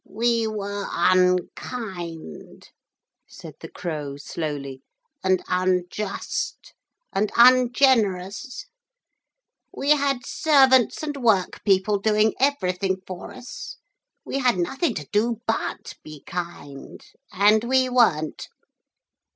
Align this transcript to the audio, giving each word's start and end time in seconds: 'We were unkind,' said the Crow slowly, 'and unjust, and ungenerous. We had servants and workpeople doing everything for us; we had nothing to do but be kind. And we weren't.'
'We 0.03 0.47
were 0.47 0.87
unkind,' 0.89 2.69
said 3.27 3.53
the 3.59 3.69
Crow 3.69 4.17
slowly, 4.17 4.81
'and 5.23 5.43
unjust, 5.47 6.73
and 7.13 7.31
ungenerous. 7.35 8.65
We 9.71 9.91
had 9.91 10.25
servants 10.25 11.03
and 11.03 11.15
workpeople 11.17 11.99
doing 11.99 12.33
everything 12.39 13.03
for 13.05 13.31
us; 13.31 13.77
we 14.25 14.39
had 14.39 14.57
nothing 14.57 14.95
to 14.95 15.05
do 15.11 15.39
but 15.45 15.93
be 16.03 16.23
kind. 16.25 17.05
And 17.31 17.63
we 17.63 17.87
weren't.' 17.87 18.47